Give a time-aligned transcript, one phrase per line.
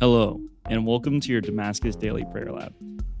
[0.00, 2.72] Hello, and welcome to your Damascus Daily Prayer Lab.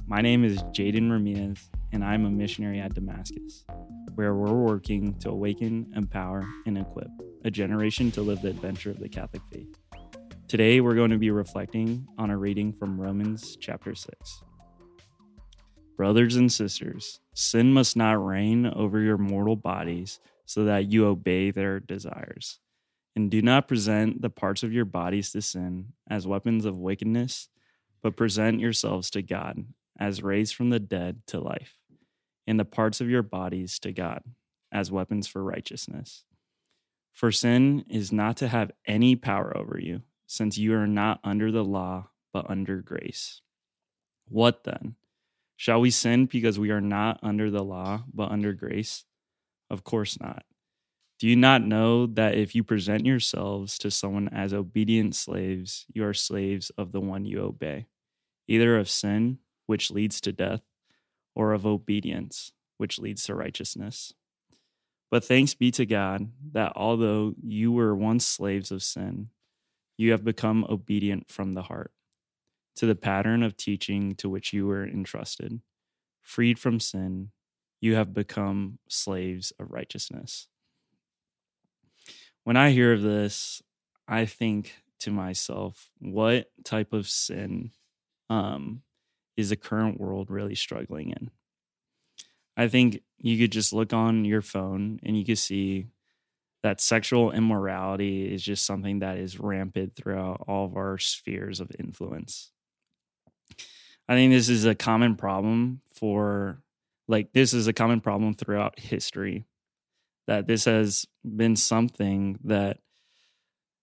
[0.06, 3.64] My name is Jaden Ramirez, and I'm a missionary at Damascus,
[4.14, 7.08] where we're working to awaken, empower, and equip
[7.44, 9.76] a generation to live the adventure of the Catholic faith.
[10.46, 14.42] Today, we're going to be reflecting on a reading from Romans chapter 6.
[15.96, 21.50] Brothers and sisters, sin must not reign over your mortal bodies so that you obey
[21.50, 22.60] their desires.
[23.16, 27.48] And do not present the parts of your bodies to sin as weapons of wickedness,
[28.02, 29.64] but present yourselves to God
[29.98, 31.74] as raised from the dead to life,
[32.46, 34.22] and the parts of your bodies to God
[34.70, 36.24] as weapons for righteousness.
[37.12, 41.50] For sin is not to have any power over you, since you are not under
[41.50, 43.40] the law, but under grace.
[44.28, 44.94] What then?
[45.56, 49.04] Shall we sin because we are not under the law, but under grace?
[49.68, 50.44] Of course not.
[51.18, 56.04] Do you not know that if you present yourselves to someone as obedient slaves, you
[56.04, 57.86] are slaves of the one you obey,
[58.46, 60.62] either of sin, which leads to death,
[61.34, 64.12] or of obedience, which leads to righteousness?
[65.10, 69.30] But thanks be to God that although you were once slaves of sin,
[69.96, 71.90] you have become obedient from the heart
[72.76, 75.60] to the pattern of teaching to which you were entrusted.
[76.22, 77.30] Freed from sin,
[77.80, 80.46] you have become slaves of righteousness.
[82.48, 83.62] When I hear of this,
[84.08, 87.72] I think to myself, what type of sin
[88.30, 88.80] um,
[89.36, 91.30] is the current world really struggling in?
[92.56, 95.88] I think you could just look on your phone and you could see
[96.62, 101.70] that sexual immorality is just something that is rampant throughout all of our spheres of
[101.78, 102.50] influence.
[104.08, 106.62] I think this is a common problem for,
[107.08, 109.44] like, this is a common problem throughout history
[110.28, 112.78] that this has been something that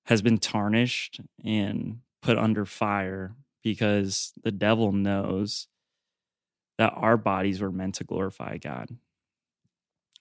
[0.05, 5.67] has been tarnished and put under fire because the devil knows
[6.77, 8.95] that our bodies were meant to glorify God.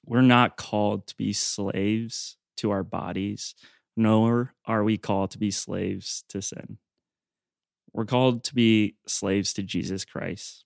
[0.06, 3.54] We're not called to be slaves to our bodies,
[3.94, 6.78] nor are we called to be slaves to sin.
[7.92, 10.64] We're called to be slaves to Jesus Christ,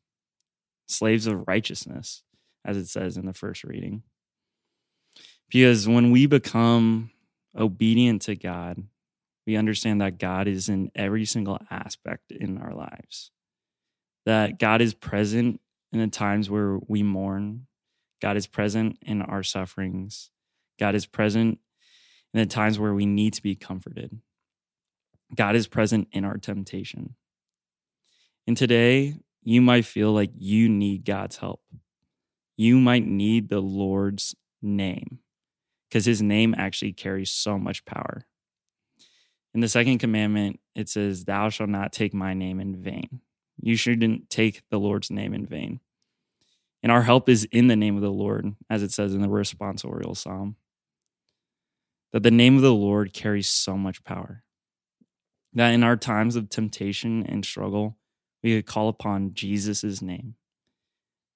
[0.87, 2.23] slaves of righteousness,
[2.65, 4.05] as it says in the first reading.
[5.51, 7.11] Because when we become
[7.57, 8.83] obedient to God,
[9.47, 13.31] we understand that God is in every single aspect in our lives.
[14.27, 15.61] That God is present
[15.91, 17.67] in the times where we mourn.
[18.21, 20.31] God is present in our sufferings.
[20.79, 21.59] God is present
[22.35, 24.21] in the times where we need to be comforted.
[25.35, 27.15] God is present in our temptation.
[28.47, 31.63] And today, you might feel like you need God's help.
[32.57, 35.21] You might need the Lord's name
[35.89, 38.27] because his name actually carries so much power.
[39.55, 43.21] In the second commandment, it says, Thou shalt not take my name in vain.
[43.61, 45.81] You shouldn't take the Lord's name in vain.
[46.83, 49.29] And our help is in the name of the Lord, as it says in the
[49.29, 50.57] responsorial psalm.
[52.13, 54.45] That the name of the Lord carries so much power.
[55.55, 57.97] That in our times of temptation and struggle,
[58.43, 60.35] we could call upon Jesus' name.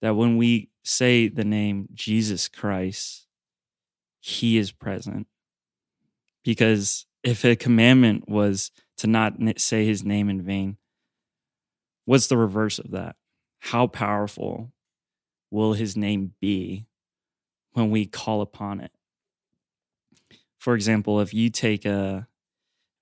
[0.00, 3.26] That when we say the name Jesus Christ,
[4.22, 5.26] he is present.
[6.44, 10.76] Because if a commandment was to not say his name in vain,
[12.04, 13.16] what's the reverse of that?
[13.58, 14.72] How powerful
[15.50, 16.86] will his name be
[17.72, 18.92] when we call upon it?
[20.56, 22.28] For example, if you take a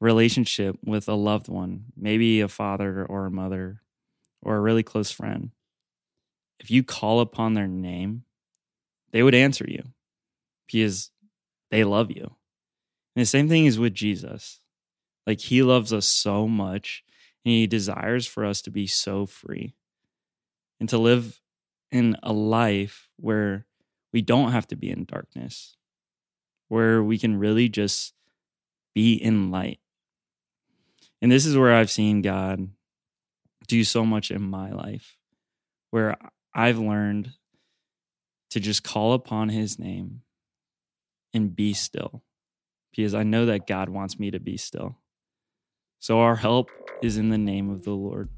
[0.00, 3.82] relationship with a loved one, maybe a father or a mother
[4.40, 5.50] or a really close friend,
[6.60, 8.24] if you call upon their name,
[9.12, 9.82] they would answer you
[10.72, 11.10] because
[11.70, 12.36] they love you.
[13.14, 14.60] And the same thing is with Jesus.
[15.26, 17.04] Like he loves us so much
[17.44, 19.74] and he desires for us to be so free
[20.78, 21.40] and to live
[21.90, 23.66] in a life where
[24.12, 25.76] we don't have to be in darkness,
[26.68, 28.14] where we can really just
[28.94, 29.80] be in light.
[31.22, 32.68] And this is where I've seen God
[33.68, 35.16] do so much in my life,
[35.90, 36.16] where
[36.54, 37.32] I've learned
[38.50, 40.22] to just call upon his name
[41.32, 42.22] and be still
[42.90, 44.96] because I know that God wants me to be still.
[46.00, 46.70] So our help
[47.02, 48.28] is in the name of the Lord.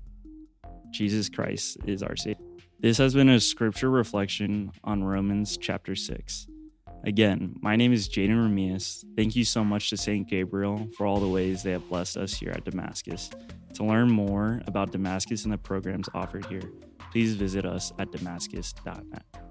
[0.90, 2.44] Jesus Christ is our Savior.
[2.80, 6.48] This has been a scripture reflection on Romans chapter 6.
[7.04, 9.04] Again, my name is Jaden Ramirez.
[9.16, 10.28] Thank you so much to St.
[10.28, 13.30] Gabriel for all the ways they have blessed us here at Damascus.
[13.74, 16.70] To learn more about Damascus and the programs offered here,
[17.10, 19.41] please visit us at damascus.net.